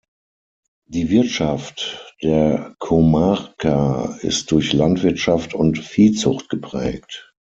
Die 0.87 1.11
Wirtschaft 1.11 2.15
der 2.23 2.73
Comarca 2.79 4.15
ist 4.21 4.49
durch 4.51 4.73
Landwirtschaft 4.73 5.53
und 5.53 5.77
Viehzucht 5.77 6.49
geprägt. 6.49 7.35